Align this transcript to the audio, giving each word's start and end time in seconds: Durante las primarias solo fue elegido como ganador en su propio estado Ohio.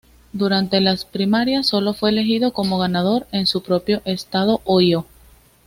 Durante 0.33 0.81
las 0.81 1.05
primarias 1.05 1.67
solo 1.67 1.93
fue 1.93 2.09
elegido 2.09 2.53
como 2.53 2.79
ganador 2.79 3.27
en 3.31 3.45
su 3.45 3.61
propio 3.61 4.01
estado 4.03 4.59
Ohio. 4.65 5.05